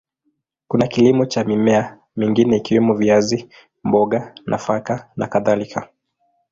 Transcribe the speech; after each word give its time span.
Kuna 0.67 0.87
kilimo 0.87 1.25
cha 1.25 1.43
mimea 1.43 1.97
mingine 2.15 2.57
ikiwemo 2.57 2.93
viazi, 2.93 3.49
mboga, 3.83 4.35
nafaka 4.45 5.09
na 5.15 5.27
kadhalika. 5.27 5.89